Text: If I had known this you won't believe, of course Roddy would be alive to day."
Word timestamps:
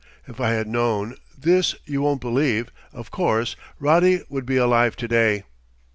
If 0.27 0.41
I 0.41 0.49
had 0.53 0.67
known 0.67 1.13
this 1.37 1.75
you 1.85 2.01
won't 2.01 2.21
believe, 2.21 2.71
of 2.91 3.11
course 3.11 3.55
Roddy 3.79 4.23
would 4.29 4.47
be 4.47 4.57
alive 4.57 4.95
to 4.95 5.07
day." 5.07 5.43